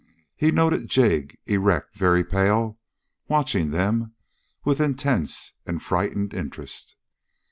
He 0.35 0.49
noted 0.49 0.87
Jig, 0.87 1.37
erect, 1.45 1.95
very 1.95 2.23
pale, 2.23 2.79
watching 3.27 3.69
them 3.69 4.13
with 4.65 4.81
intense 4.81 5.53
and 5.63 5.79
frightened 5.79 6.33
interest. 6.33 6.95